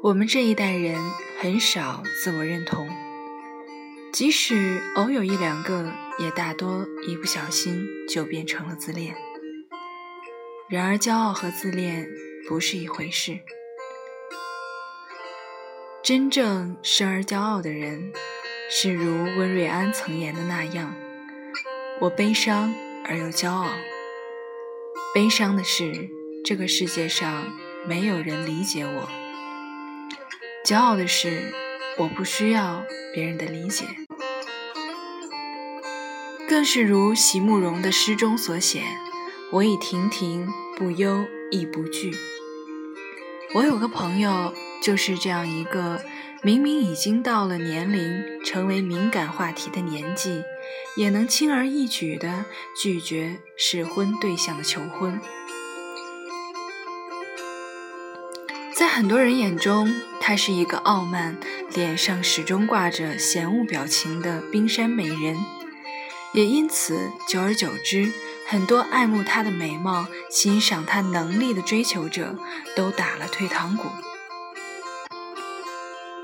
[0.00, 0.96] 我们这一代人
[1.40, 2.88] 很少自我认同，
[4.12, 9.16] 即使偶有一两个，也大多一不小心就变成了自恋。
[10.68, 12.08] 然而，骄傲和自恋
[12.48, 13.40] 不是一回事。
[16.00, 18.12] 真正生而骄傲的人，
[18.70, 20.94] 是如温瑞安曾言的那样
[22.02, 22.72] ：“我悲伤
[23.04, 23.68] 而又骄傲。
[25.12, 26.08] 悲伤的是，
[26.44, 27.52] 这个世界上
[27.84, 29.08] 没有人理解我；
[30.68, 31.50] 骄傲的是，
[31.96, 33.86] 我不需要别人的理解。
[36.46, 38.82] 更是如席慕容的诗中所写
[39.50, 42.14] ：‘我已亭亭不忧亦不惧。’
[43.56, 46.00] 我有个朋友。”就是这样一个
[46.40, 50.44] 明明已经到了年龄成为敏感话题的年纪，
[50.96, 52.44] 也能轻而易举地
[52.80, 55.18] 拒绝试婚对象的求婚。
[58.72, 59.92] 在很多人眼中，
[60.28, 61.38] 她是一个傲慢、
[61.72, 65.38] 脸上始终挂着嫌恶表情的冰山美人，
[66.34, 68.12] 也因此，久而久之，
[68.46, 72.36] 很多爱慕她的美貌、欣赏她能力的追求者
[72.76, 73.88] 都打了退堂鼓。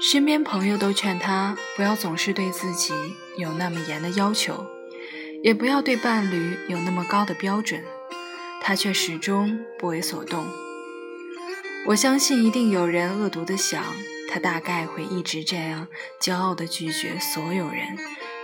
[0.00, 2.94] 身边朋友都劝他不要总是对自己
[3.36, 4.64] 有那么严的要求，
[5.42, 7.84] 也不要对伴侣有那么高的标准，
[8.62, 10.46] 他却始终不为所动。
[11.86, 13.82] 我相信一定有人恶毒的想，
[14.30, 15.88] 他大概会一直这样
[16.20, 17.98] 骄傲的拒绝所有人，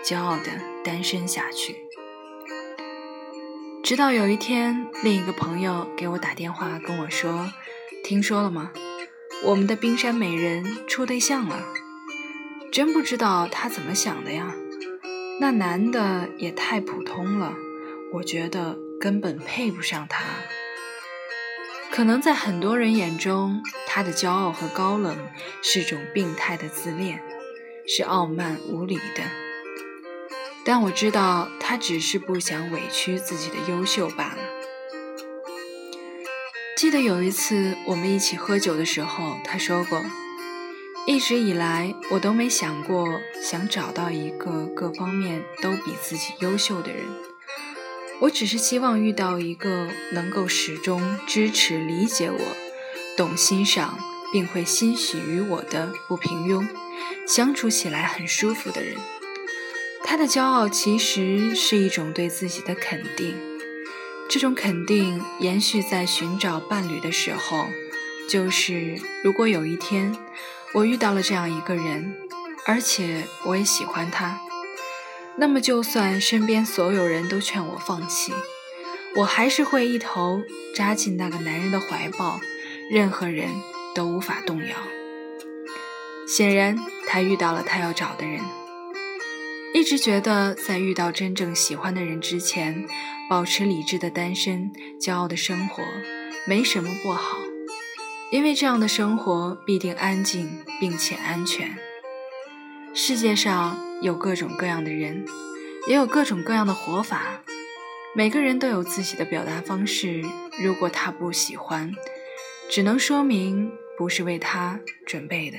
[0.04, 1.76] 骄傲的单身下去。
[3.84, 7.52] 直到有一天，另一个朋友给我打电话跟我说
[8.02, 8.72] ：“听说了吗？”
[9.44, 11.62] 我们的冰山美人处对象了，
[12.72, 14.54] 真不知道他怎么想的呀？
[15.40, 17.54] 那男的也太普通了，
[18.14, 20.24] 我觉得根本配不上他。
[21.90, 25.16] 可能在很多人眼中，他的骄傲和高冷
[25.62, 27.22] 是种病态的自恋，
[27.86, 29.22] 是傲慢无礼的。
[30.64, 34.38] 但我知道，他只是不想委屈自己的优秀罢了。
[36.76, 40.04] 记得有一次我们一起喝酒的时候，他说过
[41.06, 47.06] ：“一直以来我都没想过想找到一个各方面都比自己优秀的人，
[48.20, 52.38] 我只是希望遇到一个能够始终支持、理解我、
[53.16, 53.98] 懂欣赏
[54.32, 56.66] 并会欣喜于我的不平庸，
[57.26, 58.96] 相处起来很舒服的人。”
[60.02, 63.34] 他的骄傲其实是一种对自己的肯定。
[64.28, 67.66] 这种肯定延续在寻找伴侣的时候，
[68.28, 70.16] 就是如果有一天
[70.72, 72.14] 我遇到了这样一个人，
[72.66, 74.40] 而且我也喜欢他，
[75.38, 78.32] 那么就算身边所有人都劝我放弃，
[79.16, 80.42] 我还是会一头
[80.74, 82.40] 扎进那个男人的怀抱，
[82.90, 83.48] 任何人
[83.94, 84.74] 都无法动摇。
[86.26, 88.40] 显然，他遇到了他要找的人。
[89.74, 92.86] 一直觉得，在遇到真正喜欢的人之前，
[93.28, 95.82] 保持理智的单身、骄傲的生活，
[96.46, 97.36] 没什么不好，
[98.30, 101.76] 因为这样的生活必定安静并且安全。
[102.94, 105.24] 世界上有各种各样的人，
[105.88, 107.42] 也有各种各样的活法，
[108.14, 110.22] 每个人都有自己的表达方式。
[110.62, 111.92] 如果他不喜欢，
[112.70, 115.58] 只能说明不是为他准备的。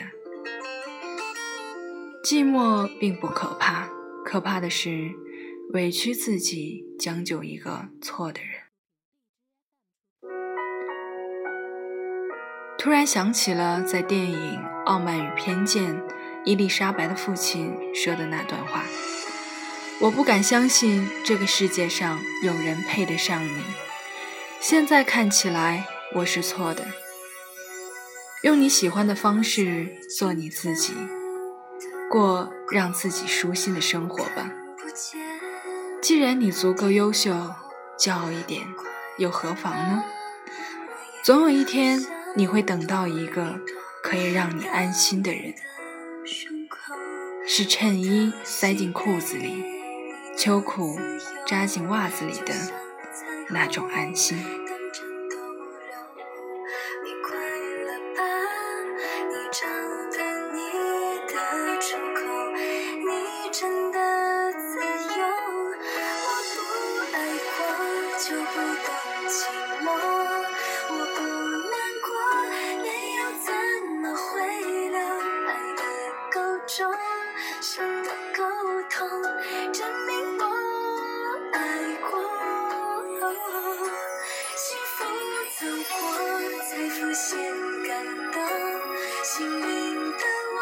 [2.23, 3.89] 寂寞并不可怕。
[4.25, 5.11] 可怕的是，
[5.73, 8.61] 委屈自己将就一个错的人。
[12.77, 15.95] 突然想起了在电影《傲慢与偏见》，
[16.47, 18.85] 伊丽莎白的父亲说的那段话
[19.99, 23.63] ：“我不敢相信这个世界上有人配得上你。
[24.61, 25.85] 现在看起来
[26.15, 26.85] 我是错的。
[28.43, 30.93] 用你喜欢的方式做你自己。”
[32.09, 34.49] 过让自己舒心的生活吧。
[36.01, 37.53] 既然你足够优秀，
[37.99, 38.65] 骄傲一点
[39.17, 40.05] 又何妨呢？
[41.25, 42.07] 总有一天
[42.37, 43.59] 你会等到一个
[44.01, 45.53] 可以让你安心的人，
[47.49, 49.63] 是衬衣塞进裤子里
[50.37, 50.99] 秋裤
[51.45, 52.53] 扎进袜子里的
[53.47, 54.37] 那种安心。
[54.37, 54.43] 你
[57.23, 57.37] 快
[57.87, 58.21] 吧
[59.29, 59.35] 你
[87.97, 88.39] 感动
[89.23, 90.23] 幸运的
[90.53, 90.57] 我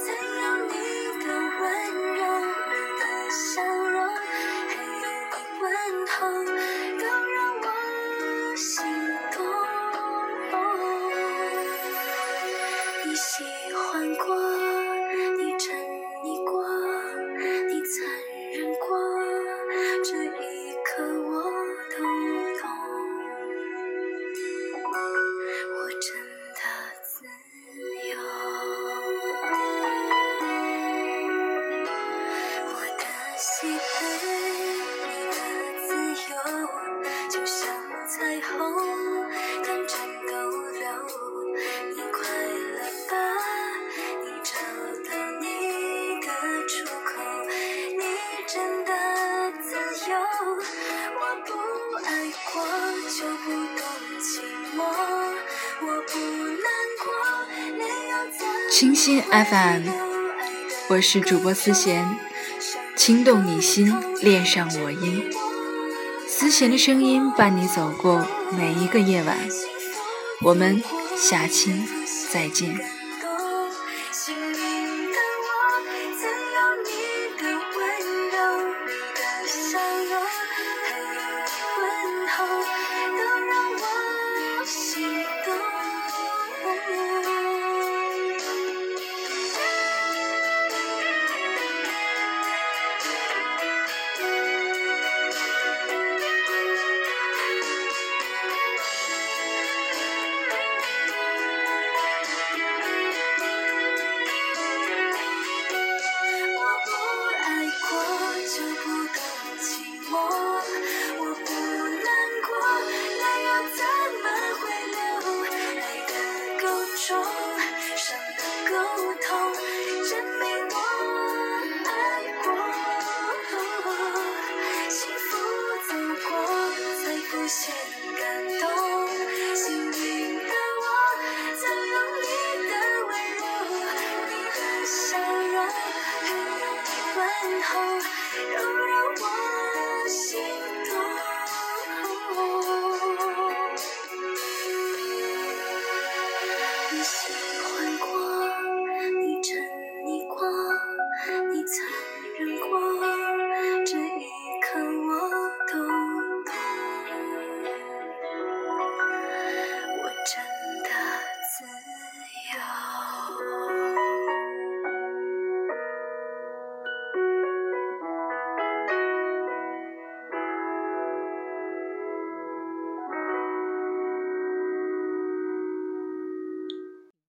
[0.00, 0.06] 曾
[0.42, 0.72] 有你
[1.24, 1.26] 的
[1.60, 1.62] 温
[2.16, 2.20] 柔
[2.98, 3.96] 的笑容
[4.68, 5.64] 还有你问
[6.08, 6.14] 候
[6.98, 8.74] 都让我心
[9.30, 9.36] 动
[58.76, 59.88] 清新 FM，
[60.88, 62.18] 我是主播思贤，
[62.96, 65.30] 轻动你心，恋上我音，
[66.26, 69.38] 思贤的声音伴你走过每一个夜晚，
[70.42, 70.82] 我们
[71.16, 71.84] 下期
[72.32, 72.76] 再见。